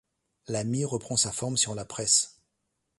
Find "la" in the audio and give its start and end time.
0.47-0.63, 1.75-1.85